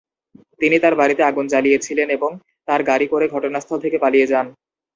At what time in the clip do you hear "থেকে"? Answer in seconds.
3.81-3.97